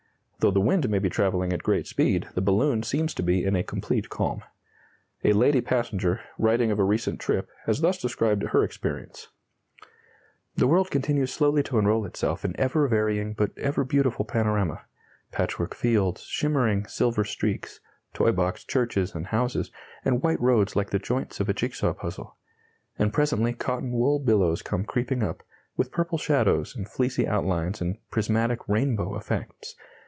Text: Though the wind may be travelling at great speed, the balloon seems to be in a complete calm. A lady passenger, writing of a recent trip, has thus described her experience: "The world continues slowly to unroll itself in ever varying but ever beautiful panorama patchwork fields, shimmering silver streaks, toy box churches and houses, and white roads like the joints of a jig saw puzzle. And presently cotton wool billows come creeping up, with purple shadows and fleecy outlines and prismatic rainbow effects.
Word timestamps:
Though 0.41 0.49
the 0.49 0.59
wind 0.59 0.89
may 0.89 0.97
be 0.97 1.07
travelling 1.07 1.53
at 1.53 1.61
great 1.61 1.85
speed, 1.85 2.27
the 2.33 2.41
balloon 2.41 2.81
seems 2.81 3.13
to 3.13 3.21
be 3.21 3.43
in 3.43 3.55
a 3.55 3.61
complete 3.63 4.09
calm. 4.09 4.41
A 5.23 5.33
lady 5.33 5.61
passenger, 5.61 6.21
writing 6.39 6.71
of 6.71 6.79
a 6.79 6.83
recent 6.83 7.19
trip, 7.19 7.47
has 7.67 7.81
thus 7.81 7.99
described 8.01 8.41
her 8.47 8.63
experience: 8.63 9.27
"The 10.55 10.65
world 10.65 10.89
continues 10.89 11.31
slowly 11.31 11.61
to 11.61 11.77
unroll 11.77 12.05
itself 12.07 12.43
in 12.43 12.59
ever 12.59 12.87
varying 12.87 13.33
but 13.33 13.55
ever 13.55 13.83
beautiful 13.83 14.25
panorama 14.25 14.81
patchwork 15.31 15.75
fields, 15.75 16.21
shimmering 16.23 16.87
silver 16.87 17.23
streaks, 17.23 17.79
toy 18.15 18.31
box 18.31 18.63
churches 18.63 19.13
and 19.13 19.27
houses, 19.27 19.71
and 20.03 20.23
white 20.23 20.41
roads 20.41 20.75
like 20.75 20.89
the 20.89 20.97
joints 20.97 21.39
of 21.39 21.49
a 21.49 21.53
jig 21.53 21.75
saw 21.75 21.93
puzzle. 21.93 22.35
And 22.97 23.13
presently 23.13 23.53
cotton 23.53 23.91
wool 23.91 24.17
billows 24.17 24.63
come 24.63 24.85
creeping 24.85 25.21
up, 25.21 25.43
with 25.77 25.91
purple 25.91 26.17
shadows 26.17 26.75
and 26.75 26.89
fleecy 26.89 27.27
outlines 27.27 27.79
and 27.79 27.97
prismatic 28.09 28.67
rainbow 28.67 29.15
effects. 29.15 29.75